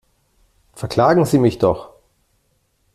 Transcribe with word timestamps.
Verklagen 0.73 1.25
Sie 1.25 1.37
mich 1.37 1.59
doch! 1.59 1.91